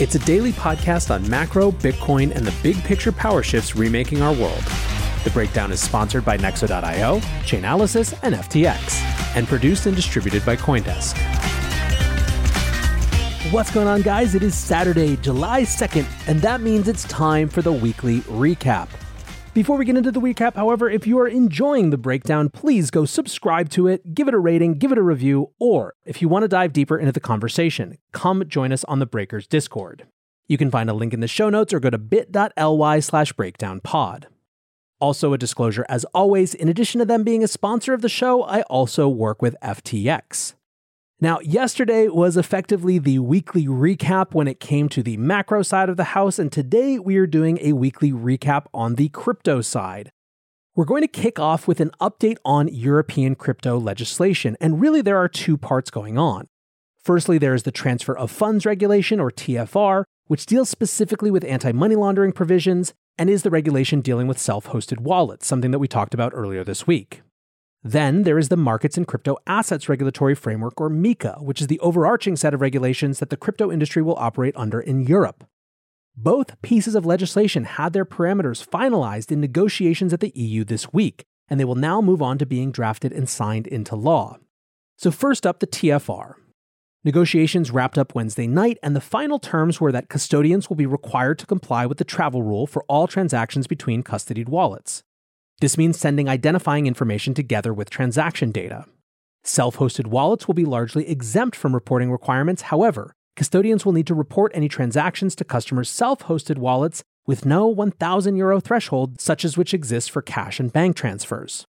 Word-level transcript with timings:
It's 0.00 0.14
a 0.14 0.20
daily 0.20 0.52
podcast 0.52 1.12
on 1.12 1.28
macro, 1.28 1.72
Bitcoin, 1.72 2.32
and 2.32 2.46
the 2.46 2.54
big 2.62 2.76
picture 2.84 3.10
power 3.10 3.42
shifts 3.42 3.74
remaking 3.74 4.22
our 4.22 4.32
world. 4.32 4.62
The 5.24 5.30
Breakdown 5.30 5.72
is 5.72 5.80
sponsored 5.80 6.24
by 6.24 6.38
Nexo.io, 6.38 7.18
Chainalysis, 7.42 8.16
and 8.22 8.32
FTX, 8.36 9.02
and 9.34 9.48
produced 9.48 9.86
and 9.86 9.96
distributed 9.96 10.46
by 10.46 10.54
Coindesk. 10.54 11.18
What's 13.50 13.72
going 13.72 13.88
on, 13.88 14.02
guys? 14.02 14.36
It 14.36 14.44
is 14.44 14.54
Saturday, 14.54 15.16
July 15.16 15.62
2nd, 15.62 16.06
and 16.28 16.40
that 16.42 16.60
means 16.60 16.86
it's 16.86 17.02
time 17.08 17.48
for 17.48 17.62
the 17.62 17.72
weekly 17.72 18.20
recap. 18.20 18.88
Before 19.58 19.76
we 19.76 19.84
get 19.84 19.96
into 19.96 20.12
the 20.12 20.20
recap, 20.20 20.54
however, 20.54 20.88
if 20.88 21.04
you 21.04 21.18
are 21.18 21.26
enjoying 21.26 21.90
the 21.90 21.98
breakdown, 21.98 22.48
please 22.48 22.92
go 22.92 23.04
subscribe 23.04 23.68
to 23.70 23.88
it, 23.88 24.14
give 24.14 24.28
it 24.28 24.34
a 24.34 24.38
rating, 24.38 24.74
give 24.74 24.92
it 24.92 24.98
a 24.98 25.02
review, 25.02 25.50
or 25.58 25.94
if 26.06 26.22
you 26.22 26.28
want 26.28 26.44
to 26.44 26.48
dive 26.48 26.72
deeper 26.72 26.96
into 26.96 27.10
the 27.10 27.18
conversation, 27.18 27.98
come 28.12 28.44
join 28.46 28.70
us 28.70 28.84
on 28.84 29.00
the 29.00 29.04
Breakers 29.04 29.48
Discord. 29.48 30.06
You 30.46 30.58
can 30.58 30.70
find 30.70 30.88
a 30.88 30.92
link 30.92 31.12
in 31.12 31.18
the 31.18 31.26
show 31.26 31.50
notes 31.50 31.74
or 31.74 31.80
go 31.80 31.90
to 31.90 31.98
bit.ly 31.98 33.00
slash 33.00 33.32
breakdownpod. 33.32 34.26
Also, 35.00 35.32
a 35.32 35.38
disclosure 35.38 35.84
as 35.88 36.04
always, 36.14 36.54
in 36.54 36.68
addition 36.68 37.00
to 37.00 37.04
them 37.04 37.24
being 37.24 37.42
a 37.42 37.48
sponsor 37.48 37.92
of 37.92 38.00
the 38.00 38.08
show, 38.08 38.44
I 38.44 38.62
also 38.62 39.08
work 39.08 39.42
with 39.42 39.56
FTX. 39.60 40.54
Now, 41.20 41.40
yesterday 41.40 42.06
was 42.06 42.36
effectively 42.36 43.00
the 43.00 43.18
weekly 43.18 43.66
recap 43.66 44.34
when 44.34 44.46
it 44.46 44.60
came 44.60 44.88
to 44.90 45.02
the 45.02 45.16
macro 45.16 45.62
side 45.62 45.88
of 45.88 45.96
the 45.96 46.04
house, 46.04 46.38
and 46.38 46.52
today 46.52 47.00
we 47.00 47.16
are 47.16 47.26
doing 47.26 47.58
a 47.60 47.72
weekly 47.72 48.12
recap 48.12 48.66
on 48.72 48.94
the 48.94 49.08
crypto 49.08 49.60
side. 49.60 50.12
We're 50.76 50.84
going 50.84 51.02
to 51.02 51.08
kick 51.08 51.40
off 51.40 51.66
with 51.66 51.80
an 51.80 51.90
update 52.00 52.36
on 52.44 52.68
European 52.68 53.34
crypto 53.34 53.80
legislation, 53.80 54.56
and 54.60 54.80
really 54.80 55.02
there 55.02 55.18
are 55.18 55.28
two 55.28 55.58
parts 55.58 55.90
going 55.90 56.16
on. 56.18 56.46
Firstly, 57.02 57.36
there 57.36 57.54
is 57.54 57.64
the 57.64 57.72
Transfer 57.72 58.16
of 58.16 58.30
Funds 58.30 58.64
Regulation, 58.64 59.18
or 59.18 59.32
TFR, 59.32 60.04
which 60.28 60.46
deals 60.46 60.68
specifically 60.68 61.32
with 61.32 61.44
anti 61.46 61.72
money 61.72 61.96
laundering 61.96 62.30
provisions 62.30 62.94
and 63.18 63.28
is 63.28 63.42
the 63.42 63.50
regulation 63.50 64.02
dealing 64.02 64.28
with 64.28 64.38
self 64.38 64.68
hosted 64.68 65.00
wallets, 65.00 65.48
something 65.48 65.72
that 65.72 65.80
we 65.80 65.88
talked 65.88 66.14
about 66.14 66.30
earlier 66.32 66.62
this 66.62 66.86
week. 66.86 67.22
Then 67.84 68.24
there 68.24 68.38
is 68.38 68.48
the 68.48 68.56
Markets 68.56 68.96
and 68.96 69.06
Crypto 69.06 69.36
Assets 69.46 69.88
Regulatory 69.88 70.34
Framework, 70.34 70.80
or 70.80 70.90
MiCA, 70.90 71.42
which 71.42 71.60
is 71.60 71.68
the 71.68 71.78
overarching 71.80 72.34
set 72.34 72.52
of 72.52 72.60
regulations 72.60 73.20
that 73.20 73.30
the 73.30 73.36
crypto 73.36 73.70
industry 73.70 74.02
will 74.02 74.16
operate 74.16 74.56
under 74.56 74.80
in 74.80 75.00
Europe. 75.00 75.44
Both 76.16 76.60
pieces 76.62 76.96
of 76.96 77.06
legislation 77.06 77.62
had 77.62 77.92
their 77.92 78.04
parameters 78.04 78.66
finalized 78.66 79.30
in 79.30 79.40
negotiations 79.40 80.12
at 80.12 80.18
the 80.18 80.32
EU 80.34 80.64
this 80.64 80.92
week, 80.92 81.24
and 81.48 81.60
they 81.60 81.64
will 81.64 81.76
now 81.76 82.00
move 82.00 82.20
on 82.20 82.38
to 82.38 82.46
being 82.46 82.72
drafted 82.72 83.12
and 83.12 83.28
signed 83.28 83.68
into 83.68 83.94
law. 83.94 84.38
So, 84.96 85.12
first 85.12 85.46
up, 85.46 85.60
the 85.60 85.66
TFR. 85.68 86.34
Negotiations 87.04 87.70
wrapped 87.70 87.96
up 87.96 88.16
Wednesday 88.16 88.48
night, 88.48 88.78
and 88.82 88.96
the 88.96 89.00
final 89.00 89.38
terms 89.38 89.80
were 89.80 89.92
that 89.92 90.08
custodians 90.08 90.68
will 90.68 90.76
be 90.76 90.86
required 90.86 91.38
to 91.38 91.46
comply 91.46 91.86
with 91.86 91.98
the 91.98 92.04
travel 92.04 92.42
rule 92.42 92.66
for 92.66 92.82
all 92.88 93.06
transactions 93.06 93.68
between 93.68 94.02
custodied 94.02 94.48
wallets. 94.48 95.04
This 95.60 95.76
means 95.76 95.98
sending 95.98 96.28
identifying 96.28 96.86
information 96.86 97.34
together 97.34 97.74
with 97.74 97.90
transaction 97.90 98.52
data. 98.52 98.84
Self 99.42 99.78
hosted 99.78 100.06
wallets 100.06 100.46
will 100.46 100.54
be 100.54 100.64
largely 100.64 101.08
exempt 101.08 101.56
from 101.56 101.74
reporting 101.74 102.12
requirements. 102.12 102.62
However, 102.62 103.12
custodians 103.34 103.84
will 103.84 103.92
need 103.92 104.06
to 104.06 104.14
report 104.14 104.52
any 104.54 104.68
transactions 104.68 105.34
to 105.36 105.44
customers' 105.44 105.90
self 105.90 106.20
hosted 106.24 106.58
wallets 106.58 107.02
with 107.26 107.44
no 107.44 107.66
1,000 107.66 108.36
euro 108.36 108.60
threshold, 108.60 109.20
such 109.20 109.44
as 109.44 109.56
which 109.58 109.74
exists 109.74 110.08
for 110.08 110.22
cash 110.22 110.60
and 110.60 110.72
bank 110.72 110.96
transfers. 110.96 111.66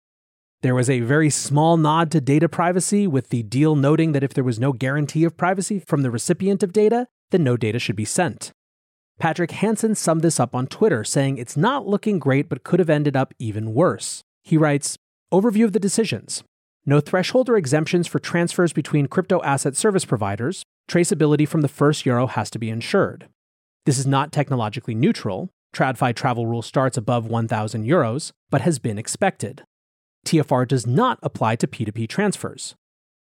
There 0.62 0.74
was 0.74 0.88
a 0.88 1.00
very 1.00 1.28
small 1.28 1.76
nod 1.76 2.10
to 2.12 2.22
data 2.22 2.48
privacy, 2.48 3.06
with 3.06 3.28
the 3.28 3.42
deal 3.42 3.76
noting 3.76 4.12
that 4.12 4.24
if 4.24 4.32
there 4.32 4.42
was 4.42 4.58
no 4.58 4.72
guarantee 4.72 5.24
of 5.24 5.36
privacy 5.36 5.78
from 5.78 6.00
the 6.02 6.10
recipient 6.10 6.62
of 6.62 6.72
data, 6.72 7.06
then 7.30 7.44
no 7.44 7.58
data 7.58 7.78
should 7.78 7.96
be 7.96 8.06
sent. 8.06 8.50
Patrick 9.19 9.52
Hansen 9.52 9.94
summed 9.94 10.22
this 10.22 10.41
up 10.41 10.54
on 10.54 10.66
Twitter, 10.66 11.04
saying 11.04 11.38
it's 11.38 11.56
not 11.56 11.86
looking 11.86 12.19
great 12.19 12.48
but 12.48 12.64
could 12.64 12.80
have 12.80 12.91
ended 12.91 13.16
up 13.16 13.32
even 13.38 13.72
worse. 13.72 14.22
He 14.42 14.56
writes 14.56 14.97
Overview 15.32 15.64
of 15.64 15.72
the 15.72 15.80
decisions. 15.80 16.42
No 16.86 17.00
threshold 17.00 17.48
or 17.48 17.56
exemptions 17.56 18.06
for 18.06 18.19
transfers 18.19 18.72
between 18.72 19.06
crypto 19.06 19.42
asset 19.42 19.76
service 19.76 20.04
providers. 20.04 20.62
Traceability 20.88 21.48
from 21.48 21.62
the 21.62 21.69
first 21.69 22.04
euro 22.04 22.26
has 22.26 22.50
to 22.50 22.58
be 22.58 22.69
ensured. 22.69 23.28
This 23.86 23.98
is 23.98 24.06
not 24.06 24.32
technologically 24.32 24.94
neutral. 24.94 25.48
TradFi 25.75 26.14
travel 26.14 26.46
rule 26.46 26.62
starts 26.62 26.96
above 26.96 27.26
1,000 27.26 27.86
euros, 27.86 28.32
but 28.50 28.60
has 28.60 28.78
been 28.78 28.98
expected. 28.98 29.62
TFR 30.26 30.69
does 30.69 30.86
not 30.86 31.19
apply 31.22 31.56
to 31.56 31.66
P2P 31.66 32.08
transfers. 32.08 32.75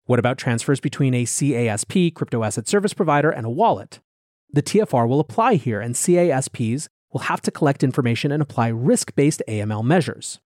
What 0.07 0.19
about 0.19 0.39
transfers 0.39 0.81
between 0.81 1.15
a 1.15 1.25
CASP, 1.25 2.15
crypto 2.15 2.43
asset 2.43 2.67
service 2.67 2.95
provider, 2.95 3.31
and 3.31 3.47
a 3.47 3.51
wallet? 3.51 4.01
The 4.53 4.63
TFR 4.63 5.09
will 5.09 5.21
apply 5.21 5.55
here, 5.55 5.81
and 5.81 5.95
CASPs 5.95 6.89
will 7.13 7.23
have 7.23 7.41
to 7.43 7.51
collect 7.51 7.83
information 7.83 8.33
and 8.33 8.43
apply 8.43 8.69
risk 8.69 9.15
based 9.15 9.43
AML 9.49 9.85
measures. 9.85 10.41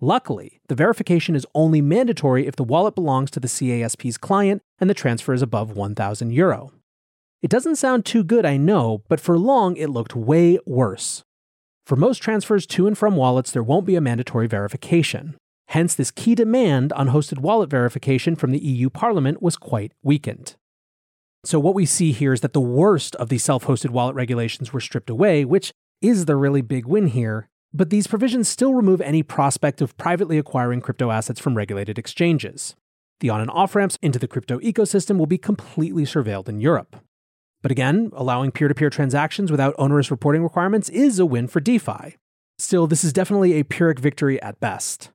Luckily, 0.00 0.60
the 0.66 0.74
verification 0.74 1.36
is 1.36 1.46
only 1.54 1.80
mandatory 1.80 2.46
if 2.46 2.56
the 2.56 2.64
wallet 2.64 2.94
belongs 2.94 3.30
to 3.30 3.40
the 3.40 3.48
CASP's 3.48 4.18
client 4.18 4.62
and 4.80 4.90
the 4.90 4.94
transfer 4.94 5.32
is 5.32 5.42
above 5.42 5.76
1,000 5.76 6.32
euro. 6.32 6.72
It 7.40 7.50
doesn't 7.50 7.76
sound 7.76 8.04
too 8.04 8.24
good, 8.24 8.44
I 8.44 8.56
know, 8.56 9.02
but 9.08 9.20
for 9.20 9.38
long 9.38 9.76
it 9.76 9.90
looked 9.90 10.16
way 10.16 10.58
worse. 10.66 11.22
For 11.86 11.96
most 11.96 12.18
transfers 12.18 12.66
to 12.66 12.86
and 12.86 12.96
from 12.96 13.16
wallets, 13.16 13.52
there 13.52 13.62
won't 13.62 13.86
be 13.86 13.96
a 13.96 14.00
mandatory 14.00 14.46
verification. 14.46 15.36
Hence, 15.68 15.94
this 15.94 16.10
key 16.10 16.34
demand 16.34 16.92
on 16.94 17.08
hosted 17.08 17.38
wallet 17.38 17.70
verification 17.70 18.36
from 18.36 18.50
the 18.50 18.58
EU 18.58 18.90
Parliament 18.90 19.42
was 19.42 19.56
quite 19.56 19.92
weakened. 20.02 20.56
So, 21.44 21.58
what 21.58 21.74
we 21.74 21.86
see 21.86 22.12
here 22.12 22.32
is 22.32 22.40
that 22.42 22.52
the 22.52 22.60
worst 22.60 23.16
of 23.16 23.28
the 23.28 23.38
self 23.38 23.64
hosted 23.64 23.90
wallet 23.90 24.14
regulations 24.14 24.72
were 24.72 24.80
stripped 24.80 25.10
away, 25.10 25.44
which 25.44 25.72
is 26.00 26.26
the 26.26 26.36
really 26.36 26.62
big 26.62 26.86
win 26.86 27.08
here. 27.08 27.48
But 27.74 27.90
these 27.90 28.06
provisions 28.06 28.48
still 28.48 28.74
remove 28.74 29.00
any 29.00 29.22
prospect 29.22 29.80
of 29.80 29.96
privately 29.96 30.38
acquiring 30.38 30.82
crypto 30.82 31.10
assets 31.10 31.40
from 31.40 31.56
regulated 31.56 31.98
exchanges. 31.98 32.76
The 33.20 33.30
on 33.30 33.40
and 33.40 33.50
off 33.50 33.74
ramps 33.74 33.98
into 34.02 34.18
the 34.18 34.28
crypto 34.28 34.58
ecosystem 34.60 35.16
will 35.16 35.26
be 35.26 35.38
completely 35.38 36.04
surveilled 36.04 36.48
in 36.48 36.60
Europe. 36.60 36.96
But 37.62 37.70
again, 37.70 38.10
allowing 38.14 38.50
peer 38.50 38.68
to 38.68 38.74
peer 38.74 38.90
transactions 38.90 39.50
without 39.50 39.74
onerous 39.78 40.10
reporting 40.10 40.42
requirements 40.42 40.88
is 40.90 41.18
a 41.18 41.26
win 41.26 41.48
for 41.48 41.60
DeFi. 41.60 42.16
Still, 42.58 42.86
this 42.86 43.04
is 43.04 43.12
definitely 43.12 43.54
a 43.54 43.64
Pyrrhic 43.64 43.98
victory 43.98 44.42
at 44.42 44.60
best. 44.60 45.10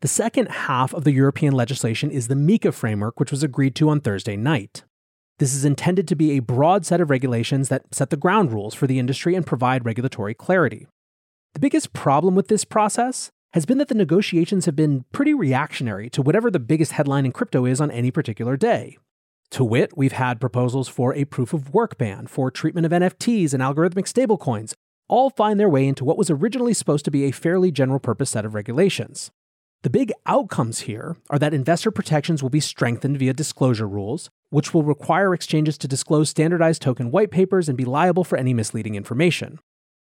The 0.00 0.08
second 0.08 0.48
half 0.50 0.94
of 0.94 1.04
the 1.04 1.12
European 1.12 1.52
legislation 1.52 2.10
is 2.10 2.28
the 2.28 2.34
MiCA 2.34 2.72
framework, 2.72 3.18
which 3.18 3.32
was 3.32 3.42
agreed 3.42 3.74
to 3.76 3.88
on 3.88 4.00
Thursday 4.00 4.36
night. 4.36 4.84
This 5.38 5.54
is 5.54 5.64
intended 5.64 6.08
to 6.08 6.16
be 6.16 6.32
a 6.32 6.40
broad 6.40 6.84
set 6.84 7.00
of 7.00 7.10
regulations 7.10 7.68
that 7.68 7.94
set 7.94 8.10
the 8.10 8.16
ground 8.16 8.52
rules 8.52 8.74
for 8.74 8.88
the 8.88 8.98
industry 8.98 9.36
and 9.36 9.46
provide 9.46 9.86
regulatory 9.86 10.34
clarity. 10.34 10.88
The 11.54 11.60
biggest 11.60 11.92
problem 11.92 12.34
with 12.34 12.48
this 12.48 12.64
process 12.64 13.30
has 13.52 13.64
been 13.64 13.78
that 13.78 13.88
the 13.88 13.94
negotiations 13.94 14.66
have 14.66 14.76
been 14.76 15.04
pretty 15.12 15.34
reactionary 15.34 16.10
to 16.10 16.22
whatever 16.22 16.50
the 16.50 16.58
biggest 16.58 16.92
headline 16.92 17.24
in 17.24 17.32
crypto 17.32 17.64
is 17.64 17.80
on 17.80 17.90
any 17.90 18.10
particular 18.10 18.56
day. 18.56 18.98
To 19.52 19.64
wit, 19.64 19.96
we've 19.96 20.12
had 20.12 20.40
proposals 20.40 20.88
for 20.88 21.14
a 21.14 21.24
proof 21.24 21.54
of 21.54 21.72
work 21.72 21.96
ban, 21.96 22.26
for 22.26 22.50
treatment 22.50 22.84
of 22.84 22.92
NFTs 22.92 23.54
and 23.54 23.62
algorithmic 23.62 24.12
stablecoins, 24.12 24.74
all 25.08 25.30
find 25.30 25.58
their 25.58 25.70
way 25.70 25.86
into 25.86 26.04
what 26.04 26.18
was 26.18 26.30
originally 26.30 26.74
supposed 26.74 27.04
to 27.06 27.10
be 27.10 27.24
a 27.24 27.30
fairly 27.30 27.70
general 27.70 27.98
purpose 27.98 28.30
set 28.30 28.44
of 28.44 28.54
regulations. 28.54 29.30
The 29.84 29.90
big 29.90 30.12
outcomes 30.26 30.80
here 30.80 31.16
are 31.30 31.38
that 31.38 31.54
investor 31.54 31.92
protections 31.92 32.42
will 32.42 32.50
be 32.50 32.58
strengthened 32.58 33.16
via 33.18 33.32
disclosure 33.32 33.86
rules, 33.86 34.28
which 34.50 34.74
will 34.74 34.82
require 34.82 35.32
exchanges 35.32 35.78
to 35.78 35.86
disclose 35.86 36.28
standardized 36.28 36.82
token 36.82 37.12
white 37.12 37.30
papers 37.30 37.68
and 37.68 37.78
be 37.78 37.84
liable 37.84 38.24
for 38.24 38.36
any 38.36 38.52
misleading 38.52 38.96
information. 38.96 39.60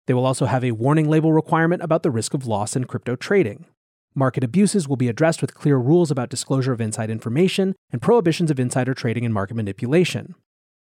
They 0.06 0.14
will 0.14 0.26
also 0.26 0.46
have 0.46 0.62
a 0.62 0.70
warning 0.70 1.08
label 1.08 1.32
requirement 1.32 1.82
about 1.82 2.04
the 2.04 2.12
risk 2.12 2.34
of 2.34 2.46
loss 2.46 2.76
in 2.76 2.84
crypto 2.84 3.16
trading. 3.16 3.66
Market 4.14 4.44
abuses 4.44 4.86
will 4.86 4.96
be 4.96 5.08
addressed 5.08 5.40
with 5.40 5.54
clear 5.54 5.76
rules 5.76 6.12
about 6.12 6.28
disclosure 6.28 6.72
of 6.72 6.80
inside 6.80 7.10
information 7.10 7.74
and 7.90 8.00
prohibitions 8.00 8.52
of 8.52 8.60
insider 8.60 8.94
trading 8.94 9.24
and 9.24 9.34
market 9.34 9.54
manipulation. 9.54 10.36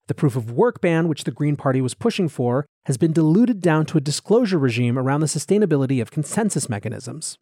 The 0.06 0.14
proof 0.14 0.36
of 0.36 0.52
work 0.52 0.82
ban, 0.82 1.08
which 1.08 1.24
the 1.24 1.32
Green 1.32 1.56
Party 1.56 1.82
was 1.82 1.96
pushing 1.96 2.30
for, 2.30 2.68
has 2.86 2.98
been 2.98 3.12
diluted 3.12 3.60
down 3.60 3.88
to 3.88 3.98
a 3.98 4.02
disclosure 4.02 4.60
regime 4.60 5.00
around 5.00 5.22
the 5.22 5.26
sustainability 5.26 6.00
of 6.00 6.12
consensus 6.12 6.70
mechanisms. 6.70 7.40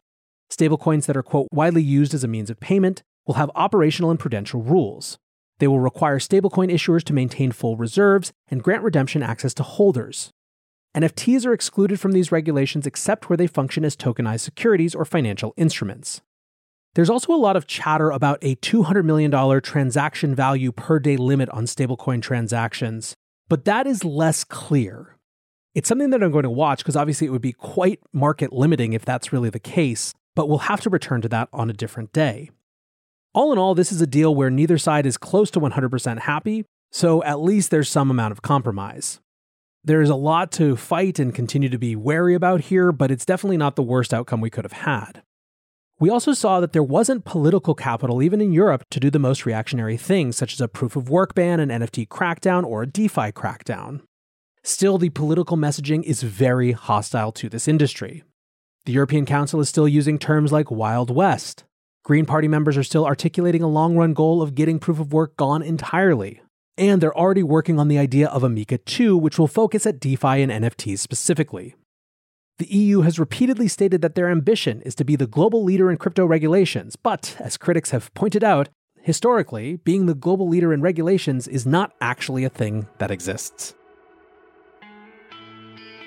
Stablecoins 0.50 1.06
that 1.06 1.16
are, 1.16 1.22
quote, 1.22 1.48
widely 1.52 1.82
used 1.82 2.14
as 2.14 2.24
a 2.24 2.28
means 2.28 2.50
of 2.50 2.60
payment 2.60 3.02
will 3.26 3.34
have 3.34 3.50
operational 3.54 4.10
and 4.10 4.20
prudential 4.20 4.62
rules. 4.62 5.18
They 5.58 5.66
will 5.66 5.80
require 5.80 6.18
stablecoin 6.18 6.72
issuers 6.72 7.02
to 7.04 7.12
maintain 7.12 7.52
full 7.52 7.76
reserves 7.76 8.32
and 8.48 8.62
grant 8.62 8.82
redemption 8.82 9.22
access 9.22 9.54
to 9.54 9.62
holders. 9.62 10.30
NFTs 10.96 11.44
are 11.44 11.52
excluded 11.52 12.00
from 12.00 12.12
these 12.12 12.32
regulations 12.32 12.86
except 12.86 13.28
where 13.28 13.36
they 13.36 13.46
function 13.46 13.84
as 13.84 13.96
tokenized 13.96 14.40
securities 14.40 14.94
or 14.94 15.04
financial 15.04 15.52
instruments. 15.56 16.22
There's 16.94 17.10
also 17.10 17.34
a 17.34 17.36
lot 17.36 17.56
of 17.56 17.66
chatter 17.66 18.10
about 18.10 18.38
a 18.40 18.56
$200 18.56 19.04
million 19.04 19.60
transaction 19.60 20.34
value 20.34 20.72
per 20.72 20.98
day 20.98 21.18
limit 21.18 21.50
on 21.50 21.64
stablecoin 21.64 22.22
transactions, 22.22 23.14
but 23.48 23.66
that 23.66 23.86
is 23.86 24.04
less 24.04 24.44
clear. 24.44 25.18
It's 25.74 25.88
something 25.88 26.08
that 26.08 26.22
I'm 26.22 26.32
going 26.32 26.44
to 26.44 26.50
watch 26.50 26.78
because 26.78 26.96
obviously 26.96 27.26
it 27.26 27.30
would 27.30 27.42
be 27.42 27.52
quite 27.52 28.00
market 28.14 28.50
limiting 28.50 28.94
if 28.94 29.04
that's 29.04 29.30
really 29.30 29.50
the 29.50 29.58
case, 29.58 30.14
but 30.36 30.48
we'll 30.48 30.58
have 30.58 30.80
to 30.82 30.90
return 30.90 31.20
to 31.22 31.28
that 31.30 31.48
on 31.52 31.68
a 31.68 31.72
different 31.72 32.12
day. 32.12 32.50
All 33.34 33.52
in 33.52 33.58
all, 33.58 33.74
this 33.74 33.90
is 33.90 34.00
a 34.00 34.06
deal 34.06 34.32
where 34.32 34.50
neither 34.50 34.78
side 34.78 35.04
is 35.04 35.18
close 35.18 35.50
to 35.50 35.60
100% 35.60 36.20
happy, 36.20 36.64
so 36.92 37.24
at 37.24 37.40
least 37.40 37.72
there's 37.72 37.88
some 37.88 38.10
amount 38.10 38.32
of 38.32 38.42
compromise. 38.42 39.20
There 39.82 40.00
is 40.00 40.10
a 40.10 40.14
lot 40.14 40.52
to 40.52 40.76
fight 40.76 41.18
and 41.18 41.34
continue 41.34 41.68
to 41.68 41.78
be 41.78 41.96
wary 41.96 42.34
about 42.34 42.62
here, 42.62 42.92
but 42.92 43.10
it's 43.10 43.26
definitely 43.26 43.56
not 43.56 43.76
the 43.76 43.82
worst 43.82 44.14
outcome 44.14 44.40
we 44.40 44.50
could 44.50 44.64
have 44.64 44.72
had. 44.72 45.22
We 45.98 46.10
also 46.10 46.32
saw 46.32 46.60
that 46.60 46.72
there 46.72 46.82
wasn't 46.82 47.24
political 47.24 47.74
capital, 47.74 48.22
even 48.22 48.40
in 48.40 48.52
Europe, 48.52 48.84
to 48.90 49.00
do 49.00 49.10
the 49.10 49.18
most 49.18 49.46
reactionary 49.46 49.96
things, 49.96 50.36
such 50.36 50.52
as 50.52 50.60
a 50.60 50.68
proof 50.68 50.94
of 50.94 51.08
work 51.08 51.34
ban, 51.34 51.60
an 51.60 51.70
NFT 51.70 52.08
crackdown, 52.08 52.64
or 52.64 52.82
a 52.82 52.86
DeFi 52.86 53.32
crackdown. 53.32 54.02
Still, 54.62 54.98
the 54.98 55.10
political 55.10 55.56
messaging 55.56 56.02
is 56.02 56.22
very 56.22 56.72
hostile 56.72 57.32
to 57.32 57.48
this 57.48 57.66
industry. 57.66 58.24
The 58.86 58.92
European 58.92 59.26
Council 59.26 59.58
is 59.58 59.68
still 59.68 59.88
using 59.88 60.16
terms 60.16 60.52
like 60.52 60.70
Wild 60.70 61.10
West. 61.10 61.64
Green 62.04 62.24
Party 62.24 62.46
members 62.46 62.76
are 62.76 62.84
still 62.84 63.04
articulating 63.04 63.60
a 63.60 63.68
long 63.68 63.96
run 63.96 64.14
goal 64.14 64.40
of 64.40 64.54
getting 64.54 64.78
proof 64.78 65.00
of 65.00 65.12
work 65.12 65.36
gone 65.36 65.60
entirely. 65.60 66.40
And 66.78 67.00
they're 67.00 67.18
already 67.18 67.42
working 67.42 67.80
on 67.80 67.88
the 67.88 67.98
idea 67.98 68.28
of 68.28 68.44
a 68.44 68.48
MiCA 68.48 68.84
2, 68.84 69.16
which 69.16 69.40
will 69.40 69.48
focus 69.48 69.86
at 69.86 69.98
DeFi 69.98 70.40
and 70.40 70.52
NFTs 70.52 71.00
specifically. 71.00 71.74
The 72.58 72.72
EU 72.72 73.00
has 73.00 73.18
repeatedly 73.18 73.66
stated 73.66 74.02
that 74.02 74.14
their 74.14 74.30
ambition 74.30 74.82
is 74.82 74.94
to 74.94 75.04
be 75.04 75.16
the 75.16 75.26
global 75.26 75.64
leader 75.64 75.90
in 75.90 75.96
crypto 75.96 76.24
regulations, 76.24 76.94
but 76.94 77.36
as 77.40 77.56
critics 77.56 77.90
have 77.90 78.14
pointed 78.14 78.44
out, 78.44 78.68
historically, 79.02 79.78
being 79.78 80.06
the 80.06 80.14
global 80.14 80.48
leader 80.48 80.72
in 80.72 80.80
regulations 80.80 81.48
is 81.48 81.66
not 81.66 81.92
actually 82.00 82.44
a 82.44 82.48
thing 82.48 82.86
that 82.98 83.10
exists. 83.10 83.74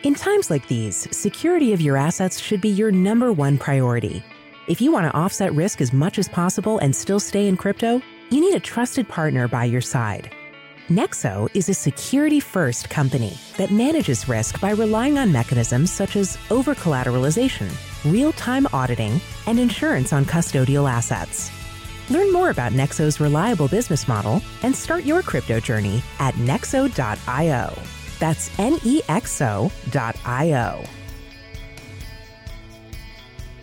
In 0.04 0.16
times 0.16 0.50
like 0.50 0.66
these, 0.70 1.14
security 1.16 1.74
of 1.74 1.82
your 1.82 1.98
assets 1.98 2.40
should 2.40 2.62
be 2.62 2.70
your 2.70 2.90
number 2.90 3.34
one 3.34 3.58
priority. 3.58 4.24
If 4.66 4.80
you 4.80 4.94
want 4.94 5.12
to 5.12 5.18
offset 5.18 5.54
risk 5.54 5.82
as 5.82 5.92
much 5.92 6.18
as 6.18 6.30
possible 6.30 6.78
and 6.78 6.96
still 6.96 7.20
stay 7.20 7.50
in 7.50 7.58
crypto, 7.58 8.02
you 8.30 8.40
need 8.40 8.56
a 8.56 8.62
trusted 8.62 9.10
partner 9.10 9.50
by 9.50 9.66
your 9.66 9.82
side. 9.82 10.32
Nexo 10.88 11.50
is 11.54 11.68
a 11.68 11.74
security 11.74 12.40
first 12.40 12.90
company 12.90 13.38
that 13.58 13.72
manages 13.72 14.30
risk 14.30 14.62
by 14.62 14.72
relying 14.72 15.18
on 15.18 15.34
mechanisms 15.34 15.92
such 15.92 16.16
as 16.16 16.38
over 16.50 16.74
collateralization, 16.74 17.70
real 18.10 18.32
time 18.32 18.68
auditing, 18.72 19.20
and 19.48 19.60
insurance 19.60 20.14
on 20.14 20.24
custodial 20.24 20.90
assets. 20.90 21.52
Learn 22.10 22.32
more 22.32 22.52
about 22.52 22.72
Nexo's 22.72 23.20
reliable 23.20 23.68
business 23.68 24.08
model 24.08 24.42
and 24.64 24.74
start 24.74 25.04
your 25.04 25.22
crypto 25.22 25.60
journey 25.60 26.02
at 26.20 26.36
nexo.io. 26.36 27.99
That's 28.20 28.58
N 28.60 28.80
E 28.84 29.02
X 29.08 29.42
O.io. 29.42 30.84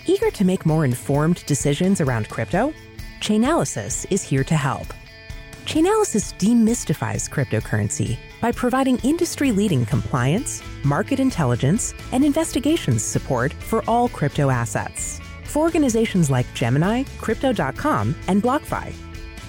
Eager 0.06 0.30
to 0.30 0.44
make 0.44 0.64
more 0.64 0.84
informed 0.84 1.44
decisions 1.46 2.00
around 2.00 2.28
crypto? 2.28 2.72
Chainalysis 3.20 4.06
is 4.10 4.22
here 4.22 4.44
to 4.44 4.54
help. 4.54 4.86
Chainalysis 5.64 6.32
demystifies 6.38 7.28
cryptocurrency 7.28 8.16
by 8.40 8.52
providing 8.52 8.98
industry 8.98 9.50
leading 9.50 9.84
compliance, 9.84 10.62
market 10.84 11.18
intelligence, 11.18 11.92
and 12.12 12.24
investigations 12.24 13.02
support 13.02 13.52
for 13.52 13.82
all 13.88 14.08
crypto 14.08 14.48
assets. 14.48 15.20
For 15.42 15.62
organizations 15.62 16.30
like 16.30 16.46
Gemini, 16.54 17.02
Crypto.com, 17.18 18.14
and 18.28 18.42
BlockFi, 18.42 18.94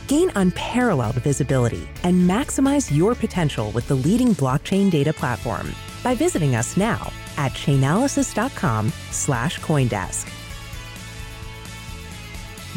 gain 0.08 0.32
unparalleled 0.36 1.16
visibility 1.16 1.88
and 2.04 2.30
maximize 2.30 2.96
your 2.96 3.16
potential 3.16 3.72
with 3.72 3.88
the 3.88 3.96
leading 3.96 4.34
blockchain 4.34 4.90
data 4.90 5.14
platform 5.14 5.74
by 6.04 6.16
visiting 6.16 6.56
us 6.56 6.78
now 6.78 7.12
at 7.38 7.52
chainalysis.com 7.54 8.92
slash 9.12 9.60
coindesk. 9.60 10.32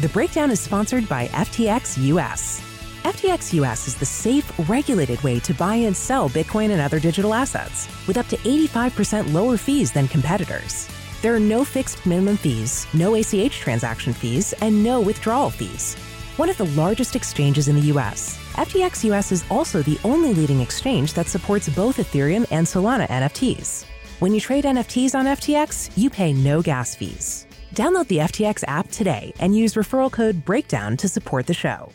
The 0.01 0.09
breakdown 0.09 0.51
is 0.51 0.59
sponsored 0.59 1.07
by 1.07 1.27
FTX 1.27 2.03
US. 2.07 2.61
FTX 3.03 3.53
US 3.53 3.87
is 3.87 3.95
the 3.95 4.05
safe, 4.05 4.51
regulated 4.69 5.21
way 5.21 5.39
to 5.39 5.53
buy 5.53 5.75
and 5.75 5.95
sell 5.95 6.29
Bitcoin 6.29 6.71
and 6.71 6.81
other 6.81 6.99
digital 6.99 7.33
assets 7.33 7.87
with 8.07 8.17
up 8.17 8.27
to 8.27 8.37
85% 8.37 9.31
lower 9.31 9.57
fees 9.57 9.91
than 9.91 10.07
competitors. 10.07 10.87
There 11.21 11.35
are 11.35 11.39
no 11.39 11.63
fixed 11.63 12.05
minimum 12.05 12.37
fees, 12.37 12.87
no 12.93 13.15
ACH 13.15 13.59
transaction 13.59 14.11
fees, 14.11 14.53
and 14.61 14.83
no 14.83 14.99
withdrawal 14.99 15.51
fees. 15.51 15.95
One 16.41 16.49
of 16.49 16.57
the 16.57 16.81
largest 16.81 17.15
exchanges 17.15 17.67
in 17.67 17.75
the 17.75 17.93
US, 17.93 18.35
FTX 18.53 19.03
US 19.11 19.31
is 19.31 19.45
also 19.51 19.83
the 19.83 19.99
only 20.03 20.33
leading 20.33 20.59
exchange 20.59 21.13
that 21.13 21.27
supports 21.27 21.69
both 21.69 21.97
Ethereum 21.97 22.47
and 22.49 22.65
Solana 22.65 23.07
NFTs. 23.09 23.85
When 24.17 24.33
you 24.33 24.39
trade 24.39 24.63
NFTs 24.63 25.13
on 25.13 25.27
FTX, 25.27 25.95
you 25.95 26.09
pay 26.09 26.33
no 26.33 26.63
gas 26.63 26.95
fees. 26.95 27.45
Download 27.75 28.07
the 28.07 28.17
FTX 28.17 28.63
app 28.67 28.89
today 28.89 29.31
and 29.39 29.55
use 29.55 29.75
referral 29.75 30.11
code 30.11 30.43
BREAKDOWN 30.43 30.97
to 30.97 31.07
support 31.07 31.45
the 31.45 31.53
show 31.53 31.91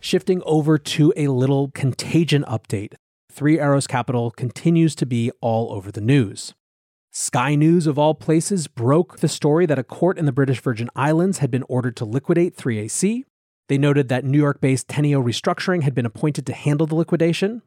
shifting 0.00 0.42
over 0.44 0.76
to 0.76 1.14
a 1.16 1.28
little 1.28 1.70
contagion 1.70 2.44
update. 2.46 2.92
Three 3.32 3.58
Arrows 3.58 3.86
Capital 3.86 4.30
continues 4.30 4.94
to 4.96 5.06
be 5.06 5.30
all 5.40 5.72
over 5.72 5.90
the 5.90 6.02
news. 6.02 6.52
Sky 7.18 7.54
News, 7.54 7.86
of 7.86 7.98
all 7.98 8.12
places, 8.12 8.66
broke 8.66 9.20
the 9.20 9.26
story 9.26 9.64
that 9.64 9.78
a 9.78 9.82
court 9.82 10.18
in 10.18 10.26
the 10.26 10.32
British 10.32 10.60
Virgin 10.60 10.90
Islands 10.94 11.38
had 11.38 11.50
been 11.50 11.62
ordered 11.62 11.96
to 11.96 12.04
liquidate 12.04 12.58
3AC. 12.58 13.24
They 13.70 13.78
noted 13.78 14.10
that 14.10 14.26
New 14.26 14.36
York 14.36 14.60
based 14.60 14.86
Teneo 14.86 15.24
Restructuring 15.24 15.82
had 15.82 15.94
been 15.94 16.04
appointed 16.04 16.44
to 16.44 16.52
handle 16.52 16.86
the 16.86 16.94
liquidation. 16.94 17.62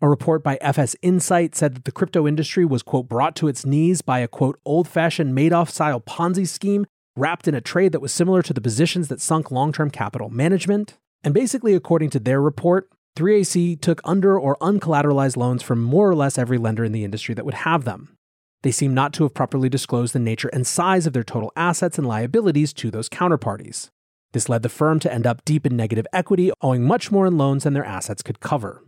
A 0.00 0.08
report 0.08 0.42
by 0.42 0.56
FS 0.62 0.96
Insight 1.02 1.54
said 1.54 1.74
that 1.74 1.84
the 1.84 1.92
crypto 1.92 2.26
industry 2.26 2.64
was, 2.64 2.82
quote, 2.82 3.06
brought 3.06 3.36
to 3.36 3.48
its 3.48 3.66
knees 3.66 4.00
by 4.00 4.20
a, 4.20 4.28
quote, 4.28 4.58
old 4.64 4.88
fashioned 4.88 5.36
Madoff 5.36 5.68
style 5.68 6.00
Ponzi 6.00 6.48
scheme 6.48 6.86
wrapped 7.16 7.46
in 7.46 7.54
a 7.54 7.60
trade 7.60 7.92
that 7.92 8.00
was 8.00 8.14
similar 8.14 8.40
to 8.40 8.54
the 8.54 8.62
positions 8.62 9.08
that 9.08 9.20
sunk 9.20 9.50
long 9.50 9.74
term 9.74 9.90
capital 9.90 10.30
management. 10.30 10.96
And 11.22 11.34
basically, 11.34 11.74
according 11.74 12.08
to 12.10 12.18
their 12.18 12.40
report, 12.40 12.88
3AC 13.14 13.78
took 13.82 14.00
under 14.04 14.40
or 14.40 14.56
uncollateralized 14.62 15.36
loans 15.36 15.62
from 15.62 15.82
more 15.82 16.08
or 16.08 16.14
less 16.14 16.38
every 16.38 16.56
lender 16.56 16.82
in 16.82 16.92
the 16.92 17.04
industry 17.04 17.34
that 17.34 17.44
would 17.44 17.52
have 17.52 17.84
them. 17.84 18.15
They 18.62 18.70
seem 18.70 18.94
not 18.94 19.12
to 19.14 19.24
have 19.24 19.34
properly 19.34 19.68
disclosed 19.68 20.12
the 20.12 20.18
nature 20.18 20.48
and 20.48 20.66
size 20.66 21.06
of 21.06 21.12
their 21.12 21.22
total 21.22 21.52
assets 21.56 21.98
and 21.98 22.06
liabilities 22.06 22.72
to 22.74 22.90
those 22.90 23.08
counterparties. 23.08 23.90
This 24.32 24.48
led 24.48 24.62
the 24.62 24.68
firm 24.68 24.98
to 25.00 25.12
end 25.12 25.26
up 25.26 25.44
deep 25.44 25.64
in 25.64 25.76
negative 25.76 26.06
equity, 26.12 26.50
owing 26.60 26.84
much 26.84 27.10
more 27.10 27.26
in 27.26 27.38
loans 27.38 27.64
than 27.64 27.74
their 27.74 27.84
assets 27.84 28.22
could 28.22 28.40
cover. 28.40 28.82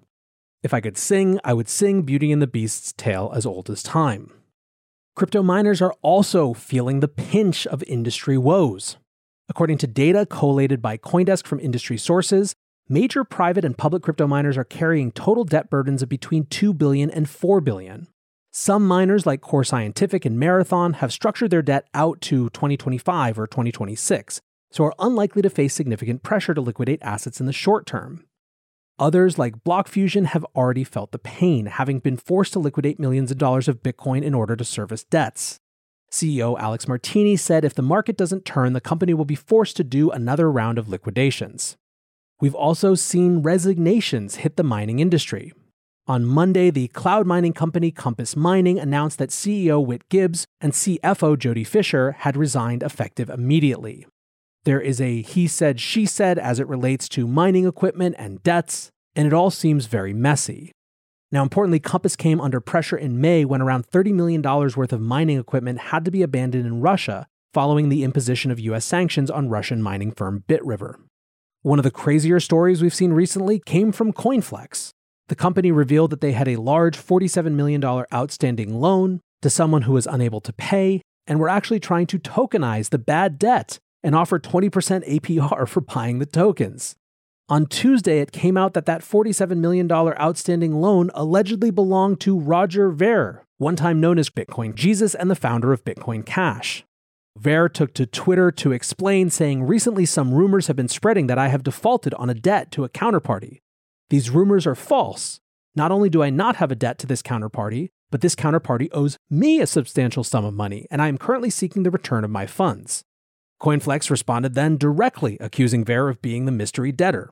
If 0.62 0.74
I 0.74 0.80
could 0.80 0.98
sing, 0.98 1.38
I 1.44 1.54
would 1.54 1.68
sing 1.68 2.02
Beauty 2.02 2.32
and 2.32 2.42
the 2.42 2.46
Beast's 2.46 2.92
tale 2.92 3.30
as 3.34 3.46
old 3.46 3.70
as 3.70 3.82
time. 3.82 4.32
Crypto 5.14 5.42
miners 5.42 5.80
are 5.80 5.94
also 6.02 6.52
feeling 6.52 7.00
the 7.00 7.08
pinch 7.08 7.66
of 7.66 7.82
industry 7.84 8.36
woes. 8.36 8.96
According 9.48 9.78
to 9.78 9.86
data 9.86 10.26
collated 10.26 10.82
by 10.82 10.96
Coindesk 10.96 11.46
from 11.46 11.60
industry 11.60 11.96
sources, 11.96 12.54
major 12.88 13.24
private 13.24 13.64
and 13.64 13.78
public 13.78 14.02
crypto 14.02 14.26
miners 14.26 14.58
are 14.58 14.64
carrying 14.64 15.10
total 15.12 15.44
debt 15.44 15.70
burdens 15.70 16.02
of 16.02 16.08
between 16.08 16.46
2 16.46 16.74
billion 16.74 17.10
and 17.10 17.28
4 17.28 17.60
billion. 17.60 18.08
Some 18.50 18.86
miners 18.86 19.26
like 19.26 19.40
Core 19.40 19.64
Scientific 19.64 20.24
and 20.24 20.38
Marathon 20.38 20.94
have 20.94 21.12
structured 21.12 21.50
their 21.50 21.62
debt 21.62 21.86
out 21.92 22.20
to 22.22 22.48
2025 22.50 23.38
or 23.38 23.46
2026, 23.46 24.40
so 24.70 24.84
are 24.84 24.94
unlikely 24.98 25.42
to 25.42 25.50
face 25.50 25.74
significant 25.74 26.22
pressure 26.22 26.54
to 26.54 26.60
liquidate 26.60 27.02
assets 27.02 27.40
in 27.40 27.46
the 27.46 27.52
short 27.52 27.86
term. 27.86 28.24
Others, 28.98 29.38
like 29.38 29.62
Blockfusion, 29.62 30.26
have 30.26 30.44
already 30.56 30.82
felt 30.82 31.12
the 31.12 31.18
pain, 31.18 31.66
having 31.66 32.00
been 32.00 32.16
forced 32.16 32.54
to 32.54 32.58
liquidate 32.58 32.98
millions 32.98 33.30
of 33.30 33.38
dollars 33.38 33.68
of 33.68 33.82
Bitcoin 33.82 34.22
in 34.22 34.34
order 34.34 34.56
to 34.56 34.64
service 34.64 35.04
debts. 35.04 35.60
CEO 36.10 36.58
Alex 36.58 36.88
Martini 36.88 37.36
said 37.36 37.64
if 37.64 37.74
the 37.74 37.82
market 37.82 38.16
doesn't 38.16 38.44
turn, 38.44 38.72
the 38.72 38.80
company 38.80 39.12
will 39.12 39.26
be 39.26 39.34
forced 39.34 39.76
to 39.76 39.84
do 39.84 40.10
another 40.10 40.50
round 40.50 40.78
of 40.78 40.88
liquidations. 40.88 41.76
We've 42.40 42.54
also 42.54 42.94
seen 42.94 43.42
resignations 43.42 44.36
hit 44.36 44.56
the 44.56 44.64
mining 44.64 45.00
industry. 45.00 45.52
On 46.08 46.24
Monday, 46.24 46.70
the 46.70 46.88
cloud 46.88 47.26
mining 47.26 47.52
company 47.52 47.90
Compass 47.90 48.34
Mining 48.34 48.78
announced 48.78 49.18
that 49.18 49.28
CEO 49.28 49.84
Whit 49.84 50.08
Gibbs 50.08 50.46
and 50.58 50.72
CFO 50.72 51.38
Jody 51.38 51.64
Fisher 51.64 52.12
had 52.12 52.34
resigned 52.34 52.82
effective 52.82 53.28
immediately. 53.28 54.06
There 54.64 54.80
is 54.80 55.02
a 55.02 55.20
he 55.20 55.46
said, 55.46 55.78
she 55.80 56.06
said 56.06 56.38
as 56.38 56.60
it 56.60 56.66
relates 56.66 57.10
to 57.10 57.26
mining 57.26 57.66
equipment 57.66 58.14
and 58.18 58.42
debts, 58.42 58.90
and 59.14 59.26
it 59.26 59.34
all 59.34 59.50
seems 59.50 59.84
very 59.84 60.14
messy. 60.14 60.72
Now, 61.30 61.42
importantly, 61.42 61.78
Compass 61.78 62.16
came 62.16 62.40
under 62.40 62.58
pressure 62.58 62.96
in 62.96 63.20
May 63.20 63.44
when 63.44 63.60
around 63.60 63.86
$30 63.88 64.14
million 64.14 64.40
worth 64.40 64.94
of 64.94 65.02
mining 65.02 65.38
equipment 65.38 65.78
had 65.78 66.06
to 66.06 66.10
be 66.10 66.22
abandoned 66.22 66.64
in 66.64 66.80
Russia 66.80 67.26
following 67.52 67.90
the 67.90 68.02
imposition 68.02 68.50
of 68.50 68.58
US 68.60 68.86
sanctions 68.86 69.30
on 69.30 69.50
Russian 69.50 69.82
mining 69.82 70.12
firm 70.12 70.42
BitRiver. 70.48 70.94
One 71.60 71.78
of 71.78 71.82
the 71.82 71.90
crazier 71.90 72.40
stories 72.40 72.80
we've 72.80 72.94
seen 72.94 73.12
recently 73.12 73.58
came 73.58 73.92
from 73.92 74.14
Coinflex. 74.14 74.94
The 75.28 75.36
company 75.36 75.70
revealed 75.70 76.10
that 76.10 76.20
they 76.20 76.32
had 76.32 76.48
a 76.48 76.56
large 76.56 76.96
$47 76.96 77.52
million 77.52 77.84
outstanding 77.84 78.80
loan 78.80 79.20
to 79.42 79.50
someone 79.50 79.82
who 79.82 79.92
was 79.92 80.06
unable 80.06 80.40
to 80.40 80.52
pay 80.52 81.02
and 81.26 81.38
were 81.38 81.50
actually 81.50 81.80
trying 81.80 82.06
to 82.06 82.18
tokenize 82.18 82.88
the 82.88 82.98
bad 82.98 83.38
debt 83.38 83.78
and 84.02 84.14
offer 84.14 84.38
20% 84.38 84.70
APR 85.06 85.68
for 85.68 85.80
buying 85.82 86.18
the 86.18 86.26
tokens. 86.26 86.96
On 87.50 87.66
Tuesday, 87.66 88.20
it 88.20 88.32
came 88.32 88.56
out 88.56 88.74
that 88.74 88.86
that 88.86 89.02
$47 89.02 89.58
million 89.58 89.90
outstanding 89.90 90.80
loan 90.80 91.10
allegedly 91.14 91.70
belonged 91.70 92.20
to 92.20 92.38
Roger 92.38 92.90
Ver, 92.90 93.42
one 93.58 93.76
time 93.76 94.00
known 94.00 94.18
as 94.18 94.30
Bitcoin 94.30 94.74
Jesus 94.74 95.14
and 95.14 95.30
the 95.30 95.34
founder 95.34 95.72
of 95.72 95.84
Bitcoin 95.84 96.24
Cash. 96.24 96.84
Ver 97.36 97.68
took 97.68 97.94
to 97.94 98.04
Twitter 98.04 98.50
to 98.50 98.72
explain, 98.72 99.30
saying, 99.30 99.62
Recently, 99.62 100.04
some 100.04 100.34
rumors 100.34 100.66
have 100.66 100.76
been 100.76 100.88
spreading 100.88 101.26
that 101.28 101.38
I 101.38 101.48
have 101.48 101.62
defaulted 101.62 102.12
on 102.14 102.28
a 102.28 102.34
debt 102.34 102.70
to 102.72 102.84
a 102.84 102.88
counterparty. 102.88 103.60
These 104.10 104.30
rumors 104.30 104.66
are 104.66 104.74
false. 104.74 105.40
Not 105.74 105.92
only 105.92 106.08
do 106.08 106.22
I 106.22 106.30
not 106.30 106.56
have 106.56 106.70
a 106.70 106.76
debt 106.76 106.98
to 107.00 107.06
this 107.06 107.22
counterparty, 107.22 107.90
but 108.10 108.22
this 108.22 108.34
counterparty 108.34 108.88
owes 108.92 109.18
me 109.28 109.60
a 109.60 109.66
substantial 109.66 110.24
sum 110.24 110.44
of 110.44 110.54
money, 110.54 110.86
and 110.90 111.02
I 111.02 111.08
am 111.08 111.18
currently 111.18 111.50
seeking 111.50 111.82
the 111.82 111.90
return 111.90 112.24
of 112.24 112.30
my 112.30 112.46
funds. 112.46 113.04
Coinflex 113.60 114.08
responded 114.10 114.54
then 114.54 114.78
directly 114.78 115.36
accusing 115.40 115.84
Ver 115.84 116.08
of 116.08 116.22
being 116.22 116.46
the 116.46 116.52
mystery 116.52 116.90
debtor. 116.90 117.30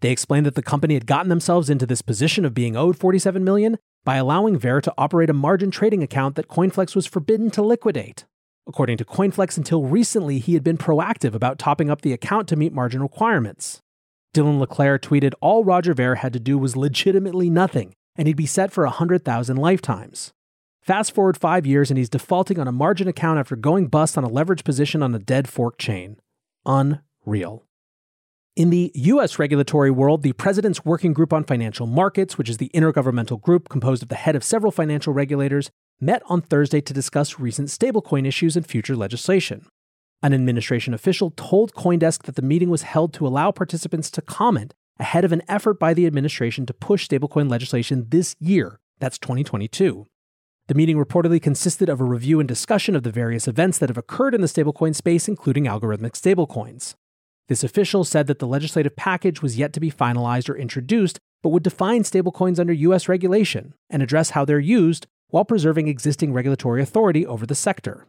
They 0.00 0.10
explained 0.10 0.44
that 0.46 0.56
the 0.56 0.62
company 0.62 0.94
had 0.94 1.06
gotten 1.06 1.28
themselves 1.28 1.70
into 1.70 1.86
this 1.86 2.02
position 2.02 2.44
of 2.44 2.54
being 2.54 2.76
owed 2.76 2.98
47 2.98 3.42
million 3.42 3.78
by 4.04 4.16
allowing 4.16 4.58
Ver 4.58 4.80
to 4.82 4.94
operate 4.98 5.30
a 5.30 5.34
margin 5.34 5.70
trading 5.70 6.02
account 6.02 6.34
that 6.36 6.48
Coinflex 6.48 6.94
was 6.94 7.06
forbidden 7.06 7.50
to 7.52 7.62
liquidate. 7.62 8.24
According 8.66 8.98
to 8.98 9.04
Coinflex, 9.04 9.56
until 9.56 9.84
recently, 9.84 10.38
he 10.38 10.54
had 10.54 10.64
been 10.64 10.78
proactive 10.78 11.34
about 11.34 11.58
topping 11.58 11.90
up 11.90 12.02
the 12.02 12.12
account 12.12 12.46
to 12.48 12.56
meet 12.56 12.72
margin 12.72 13.02
requirements. 13.02 13.80
Dylan 14.32 14.60
LeClair 14.60 14.98
tweeted 14.98 15.32
all 15.40 15.64
Roger 15.64 15.92
Ver 15.92 16.16
had 16.16 16.32
to 16.32 16.40
do 16.40 16.56
was 16.56 16.76
legitimately 16.76 17.50
nothing, 17.50 17.94
and 18.16 18.28
he'd 18.28 18.36
be 18.36 18.46
set 18.46 18.70
for 18.72 18.84
100,000 18.84 19.56
lifetimes. 19.56 20.32
Fast 20.82 21.12
forward 21.12 21.36
five 21.36 21.66
years, 21.66 21.90
and 21.90 21.98
he's 21.98 22.08
defaulting 22.08 22.58
on 22.58 22.68
a 22.68 22.72
margin 22.72 23.08
account 23.08 23.38
after 23.38 23.56
going 23.56 23.88
bust 23.88 24.16
on 24.16 24.24
a 24.24 24.28
leverage 24.28 24.64
position 24.64 25.02
on 25.02 25.14
a 25.14 25.18
dead 25.18 25.48
fork 25.48 25.78
chain. 25.78 26.16
Unreal. 26.64 27.64
In 28.56 28.70
the 28.70 28.92
US 28.94 29.38
regulatory 29.38 29.90
world, 29.90 30.22
the 30.22 30.32
President's 30.32 30.84
Working 30.84 31.12
Group 31.12 31.32
on 31.32 31.44
Financial 31.44 31.86
Markets, 31.86 32.38
which 32.38 32.48
is 32.48 32.58
the 32.58 32.70
intergovernmental 32.74 33.40
group 33.40 33.68
composed 33.68 34.02
of 34.02 34.08
the 34.08 34.14
head 34.14 34.36
of 34.36 34.44
several 34.44 34.72
financial 34.72 35.12
regulators, 35.12 35.70
met 36.00 36.22
on 36.26 36.40
Thursday 36.40 36.80
to 36.80 36.92
discuss 36.92 37.40
recent 37.40 37.68
stablecoin 37.68 38.26
issues 38.26 38.56
and 38.56 38.66
future 38.66 38.96
legislation. 38.96 39.66
An 40.22 40.34
administration 40.34 40.92
official 40.92 41.32
told 41.34 41.74
Coindesk 41.74 42.24
that 42.24 42.36
the 42.36 42.42
meeting 42.42 42.68
was 42.68 42.82
held 42.82 43.14
to 43.14 43.26
allow 43.26 43.50
participants 43.50 44.10
to 44.10 44.20
comment 44.20 44.74
ahead 44.98 45.24
of 45.24 45.32
an 45.32 45.42
effort 45.48 45.78
by 45.78 45.94
the 45.94 46.06
administration 46.06 46.66
to 46.66 46.74
push 46.74 47.08
stablecoin 47.08 47.50
legislation 47.50 48.06
this 48.10 48.36
year, 48.38 48.80
that's 48.98 49.18
2022. 49.18 50.06
The 50.68 50.74
meeting 50.74 50.98
reportedly 50.98 51.40
consisted 51.40 51.88
of 51.88 52.02
a 52.02 52.04
review 52.04 52.38
and 52.38 52.46
discussion 52.46 52.94
of 52.94 53.02
the 53.02 53.10
various 53.10 53.48
events 53.48 53.78
that 53.78 53.88
have 53.88 53.96
occurred 53.96 54.34
in 54.34 54.42
the 54.42 54.46
stablecoin 54.46 54.94
space, 54.94 55.26
including 55.26 55.64
algorithmic 55.64 56.12
stablecoins. 56.12 56.94
This 57.48 57.64
official 57.64 58.04
said 58.04 58.26
that 58.26 58.40
the 58.40 58.46
legislative 58.46 58.94
package 58.94 59.40
was 59.40 59.58
yet 59.58 59.72
to 59.72 59.80
be 59.80 59.90
finalized 59.90 60.50
or 60.50 60.56
introduced, 60.56 61.18
but 61.42 61.48
would 61.48 61.62
define 61.62 62.02
stablecoins 62.02 62.60
under 62.60 62.74
U.S. 62.74 63.08
regulation 63.08 63.72
and 63.88 64.02
address 64.02 64.30
how 64.30 64.44
they're 64.44 64.60
used 64.60 65.06
while 65.28 65.46
preserving 65.46 65.88
existing 65.88 66.34
regulatory 66.34 66.82
authority 66.82 67.26
over 67.26 67.46
the 67.46 67.54
sector. 67.54 68.06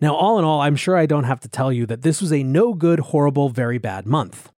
Now, 0.00 0.14
all 0.14 0.38
in 0.38 0.44
all, 0.44 0.62
I'm 0.62 0.76
sure 0.76 0.96
I 0.96 1.04
don't 1.04 1.24
have 1.24 1.40
to 1.40 1.48
tell 1.48 1.70
you 1.70 1.84
that 1.86 2.02
this 2.02 2.22
was 2.22 2.32
a 2.32 2.42
no 2.42 2.72
good, 2.72 3.00
horrible, 3.00 3.50
very 3.50 3.76
bad 3.76 4.06
month. 4.06 4.50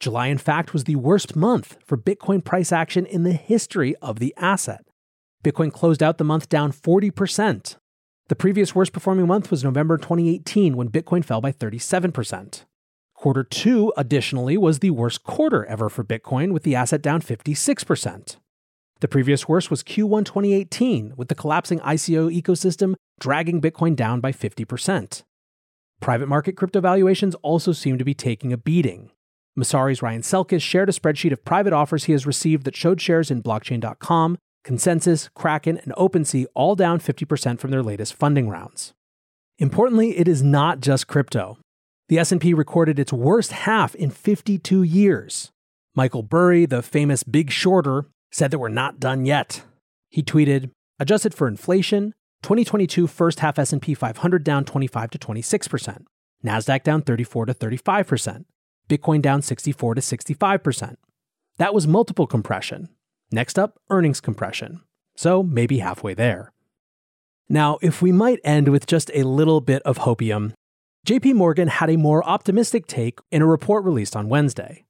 July, 0.00 0.28
in 0.28 0.38
fact, 0.38 0.72
was 0.72 0.84
the 0.84 0.96
worst 0.96 1.36
month 1.36 1.76
for 1.84 1.98
Bitcoin 1.98 2.42
price 2.42 2.72
action 2.72 3.04
in 3.04 3.22
the 3.22 3.32
history 3.32 3.94
of 3.96 4.18
the 4.18 4.34
asset. 4.38 4.86
Bitcoin 5.44 5.72
closed 5.72 6.02
out 6.02 6.18
the 6.18 6.24
month 6.24 6.48
down 6.48 6.72
40%. 6.72 7.76
The 8.28 8.36
previous 8.36 8.74
worst 8.74 8.92
performing 8.92 9.26
month 9.26 9.50
was 9.50 9.62
November 9.62 9.98
2018 9.98 10.76
when 10.76 10.88
Bitcoin 10.88 11.24
fell 11.24 11.40
by 11.40 11.52
37%. 11.52 12.64
Quarter 13.14 13.44
two, 13.44 13.92
additionally, 13.96 14.56
was 14.56 14.80
the 14.80 14.90
worst 14.90 15.22
quarter 15.22 15.64
ever 15.66 15.88
for 15.88 16.04
Bitcoin, 16.04 16.52
with 16.52 16.62
the 16.62 16.74
asset 16.74 17.00
down 17.00 17.22
56%. 17.22 18.36
The 19.00 19.08
previous 19.08 19.46
worst 19.46 19.70
was 19.70 19.82
Q1 19.82 20.24
2018, 20.24 21.14
with 21.16 21.28
the 21.28 21.34
collapsing 21.34 21.80
ICO 21.80 22.34
ecosystem 22.34 22.94
dragging 23.20 23.60
Bitcoin 23.60 23.94
down 23.94 24.20
by 24.20 24.32
50%. 24.32 25.22
Private 26.00 26.28
market 26.28 26.56
crypto 26.56 26.80
valuations 26.80 27.34
also 27.36 27.72
seem 27.72 27.98
to 27.98 28.04
be 28.04 28.14
taking 28.14 28.52
a 28.54 28.58
beating. 28.58 29.10
Messari's 29.54 30.02
Ryan 30.02 30.22
Selkis 30.22 30.62
shared 30.62 30.88
a 30.88 30.92
spreadsheet 30.92 31.32
of 31.32 31.44
private 31.44 31.74
offers 31.74 32.04
he 32.04 32.12
has 32.12 32.26
received 32.26 32.64
that 32.64 32.76
showed 32.76 33.00
shares 33.00 33.30
in 33.30 33.42
blockchain.com, 33.42 34.38
Consensus, 34.64 35.28
Kraken, 35.34 35.78
and 35.78 35.92
OpenSea 35.94 36.46
all 36.54 36.74
down 36.74 36.98
50% 36.98 37.58
from 37.58 37.70
their 37.70 37.82
latest 37.82 38.14
funding 38.14 38.48
rounds. 38.48 38.94
Importantly, 39.58 40.18
it 40.18 40.26
is 40.26 40.42
not 40.42 40.80
just 40.80 41.06
crypto. 41.06 41.58
The 42.08 42.18
S&P 42.18 42.54
recorded 42.54 42.98
its 42.98 43.12
worst 43.12 43.52
half 43.52 43.94
in 43.94 44.10
52 44.10 44.82
years. 44.82 45.50
Michael 45.94 46.22
Burry, 46.22 46.66
the 46.66 46.82
famous 46.82 47.22
big 47.22 47.50
shorter, 47.50 48.06
said 48.30 48.50
that 48.50 48.58
we're 48.58 48.68
not 48.68 49.00
done 49.00 49.24
yet. 49.24 49.62
He 50.08 50.22
tweeted, 50.22 50.70
"Adjusted 50.98 51.34
for 51.34 51.48
inflation, 51.48 52.14
2022 52.42 53.06
first 53.06 53.40
half 53.40 53.58
S&P 53.58 53.94
500 53.94 54.44
down 54.44 54.64
25 54.64 55.10
to 55.10 55.18
26%, 55.18 56.06
Nasdaq 56.44 56.82
down 56.82 57.02
34 57.02 57.46
to 57.46 57.54
35%, 57.54 58.46
Bitcoin 58.88 59.20
down 59.20 59.42
64 59.42 59.94
to 59.94 60.00
65%. 60.00 60.96
That 61.58 61.74
was 61.74 61.86
multiple 61.86 62.26
compression. 62.26 62.88
Next 63.32 63.58
up, 63.58 63.80
earnings 63.90 64.20
compression. 64.20 64.82
So 65.16 65.42
maybe 65.42 65.78
halfway 65.78 66.14
there." 66.14 66.52
Now, 67.48 67.78
if 67.82 68.02
we 68.02 68.12
might 68.12 68.40
end 68.44 68.68
with 68.68 68.86
just 68.86 69.10
a 69.14 69.22
little 69.22 69.60
bit 69.60 69.82
of 69.82 69.98
hopium, 69.98 70.52
JP 71.06 71.34
Morgan 71.34 71.68
had 71.68 71.90
a 71.90 71.96
more 71.96 72.24
optimistic 72.24 72.86
take 72.86 73.20
in 73.30 73.42
a 73.42 73.46
report 73.46 73.84
released 73.84 74.16
on 74.16 74.28
Wednesday. 74.28 74.85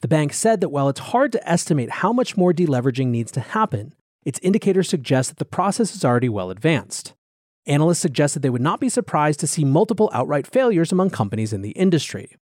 The 0.00 0.08
bank 0.08 0.32
said 0.32 0.60
that 0.60 0.68
while 0.68 0.88
it's 0.88 1.00
hard 1.00 1.32
to 1.32 1.48
estimate 1.48 1.90
how 1.90 2.12
much 2.12 2.36
more 2.36 2.52
deleveraging 2.52 3.08
needs 3.08 3.32
to 3.32 3.40
happen, 3.40 3.94
its 4.24 4.38
indicators 4.42 4.88
suggest 4.88 5.30
that 5.30 5.38
the 5.38 5.44
process 5.44 5.94
is 5.94 6.04
already 6.04 6.28
well 6.28 6.50
advanced. 6.50 7.14
Analysts 7.66 7.98
suggested 7.98 8.40
they 8.40 8.50
would 8.50 8.62
not 8.62 8.80
be 8.80 8.88
surprised 8.88 9.40
to 9.40 9.46
see 9.46 9.64
multiple 9.64 10.10
outright 10.12 10.46
failures 10.46 10.92
among 10.92 11.10
companies 11.10 11.52
in 11.52 11.62
the 11.62 11.70
industry. 11.70 12.36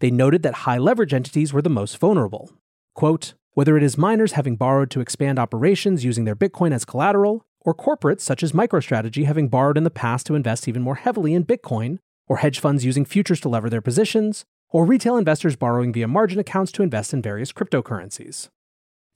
They 0.00 0.10
noted 0.10 0.42
that 0.42 0.54
high 0.54 0.78
leverage 0.78 1.14
entities 1.14 1.52
were 1.52 1.62
the 1.62 1.70
most 1.70 1.98
vulnerable. 1.98 2.50
Quote, 2.94 3.34
whether 3.54 3.76
it 3.76 3.82
is 3.82 3.98
miners 3.98 4.32
having 4.32 4.56
borrowed 4.56 4.90
to 4.90 5.00
expand 5.00 5.38
operations 5.38 6.04
using 6.04 6.24
their 6.24 6.36
Bitcoin 6.36 6.72
as 6.72 6.84
collateral, 6.84 7.44
or 7.60 7.74
corporates 7.74 8.20
such 8.20 8.42
as 8.42 8.52
MicroStrategy 8.52 9.24
having 9.24 9.48
borrowed 9.48 9.76
in 9.76 9.84
the 9.84 9.90
past 9.90 10.26
to 10.26 10.34
invest 10.34 10.68
even 10.68 10.82
more 10.82 10.94
heavily 10.96 11.34
in 11.34 11.44
Bitcoin, 11.44 11.98
or 12.26 12.38
hedge 12.38 12.60
funds 12.60 12.84
using 12.84 13.04
futures 13.04 13.40
to 13.40 13.48
lever 13.48 13.70
their 13.70 13.80
positions, 13.80 14.44
or 14.70 14.84
retail 14.84 15.16
investors 15.16 15.56
borrowing 15.56 15.92
via 15.92 16.08
margin 16.08 16.38
accounts 16.38 16.72
to 16.72 16.82
invest 16.82 17.12
in 17.12 17.22
various 17.22 17.52
cryptocurrencies. 17.52 18.48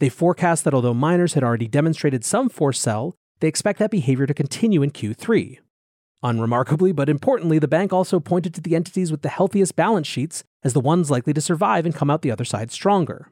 They 0.01 0.09
forecast 0.09 0.65
that 0.65 0.75
although 0.75 0.95
miners 0.95 1.35
had 1.35 1.45
already 1.45 1.69
demonstrated 1.69 2.25
some 2.25 2.49
forced 2.49 2.83
sell, 2.83 3.15
they 3.41 3.49
expect 3.49 3.79
that 3.79 3.91
behavior 3.91 4.27
to 4.27 4.35
continue 4.35 4.83
in 4.83 4.91
Q3. 4.91 5.59
Unremarkably, 6.23 6.93
but 6.93 7.09
importantly, 7.09 7.59
the 7.59 7.69
bank 7.69 7.93
also 7.93 8.21
pointed 8.21 8.55
to 8.55 8.61
the 8.61 8.77
entities 8.77 9.11
with 9.11 9.23
the 9.23 9.29
healthiest 9.29 9.75
balance 9.75 10.07
sheets 10.07 10.45
as 10.63 10.73
the 10.73 10.81
ones 10.81 11.11
likely 11.11 11.33
to 11.33 11.41
survive 11.41 11.85
and 11.85 11.95
come 11.95 12.11
out 12.11 12.23
the 12.23 12.31
other 12.31 12.45
side 12.45 12.71
stronger. 12.71 13.31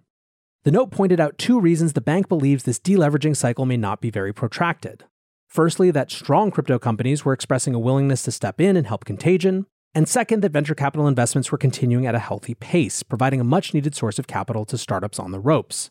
The 0.64 0.72
note 0.72 0.90
pointed 0.90 1.20
out 1.20 1.38
two 1.38 1.58
reasons 1.60 1.92
the 1.92 2.00
bank 2.00 2.28
believes 2.28 2.64
this 2.64 2.80
deleveraging 2.80 3.36
cycle 3.36 3.64
may 3.64 3.76
not 3.76 4.00
be 4.00 4.10
very 4.10 4.32
protracted. 4.32 5.04
Firstly, 5.46 5.90
that 5.90 6.10
strong 6.10 6.50
crypto 6.50 6.78
companies 6.78 7.24
were 7.24 7.32
expressing 7.32 7.74
a 7.74 7.78
willingness 7.78 8.22
to 8.24 8.32
step 8.32 8.60
in 8.60 8.76
and 8.76 8.86
help 8.86 9.04
contagion. 9.04 9.66
And 9.94 10.08
second, 10.08 10.42
that 10.42 10.52
venture 10.52 10.74
capital 10.74 11.08
investments 11.08 11.50
were 11.50 11.58
continuing 11.58 12.06
at 12.06 12.14
a 12.14 12.20
healthy 12.20 12.54
pace, 12.54 13.02
providing 13.02 13.40
a 13.40 13.44
much 13.44 13.74
needed 13.74 13.94
source 13.94 14.18
of 14.18 14.26
capital 14.28 14.64
to 14.66 14.78
startups 14.78 15.18
on 15.18 15.32
the 15.32 15.40
ropes. 15.40 15.90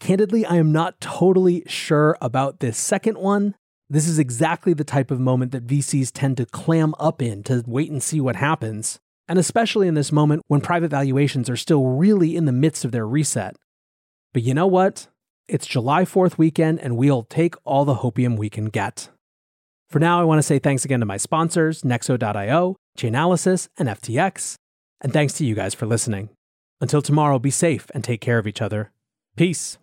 Candidly, 0.00 0.46
I 0.46 0.56
am 0.56 0.72
not 0.72 1.00
totally 1.00 1.62
sure 1.66 2.16
about 2.22 2.60
this 2.60 2.78
second 2.78 3.18
one. 3.18 3.54
This 3.90 4.06
is 4.06 4.18
exactly 4.18 4.72
the 4.72 4.84
type 4.84 5.10
of 5.10 5.20
moment 5.20 5.52
that 5.52 5.66
VCs 5.66 6.10
tend 6.12 6.36
to 6.38 6.46
clam 6.46 6.94
up 6.98 7.20
in 7.20 7.42
to 7.44 7.64
wait 7.66 7.90
and 7.90 8.02
see 8.02 8.20
what 8.20 8.36
happens, 8.36 8.98
and 9.26 9.38
especially 9.38 9.88
in 9.88 9.94
this 9.94 10.12
moment 10.12 10.42
when 10.46 10.60
private 10.60 10.90
valuations 10.90 11.50
are 11.50 11.56
still 11.56 11.86
really 11.86 12.36
in 12.36 12.44
the 12.44 12.52
midst 12.52 12.84
of 12.84 12.92
their 12.92 13.06
reset. 13.06 13.56
But 14.32 14.42
you 14.42 14.54
know 14.54 14.66
what? 14.66 15.08
It's 15.48 15.66
July 15.66 16.04
4th 16.04 16.38
weekend, 16.38 16.80
and 16.80 16.96
we'll 16.96 17.24
take 17.24 17.56
all 17.64 17.84
the 17.84 17.96
hopium 17.96 18.36
we 18.36 18.50
can 18.50 18.66
get. 18.66 19.08
For 19.88 19.98
now, 19.98 20.20
I 20.20 20.24
want 20.24 20.38
to 20.38 20.42
say 20.42 20.58
thanks 20.58 20.84
again 20.84 21.00
to 21.00 21.06
my 21.06 21.16
sponsors, 21.16 21.82
Nexo.io, 21.82 22.76
Chainalysis, 22.98 23.68
and 23.78 23.88
FTX. 23.88 24.56
And 25.00 25.12
thanks 25.12 25.32
to 25.34 25.44
you 25.46 25.54
guys 25.54 25.72
for 25.72 25.86
listening. 25.86 26.28
Until 26.80 27.00
tomorrow, 27.00 27.38
be 27.38 27.50
safe 27.50 27.90
and 27.94 28.04
take 28.04 28.20
care 28.20 28.38
of 28.38 28.46
each 28.46 28.60
other. 28.60 28.90
Peace. 29.36 29.78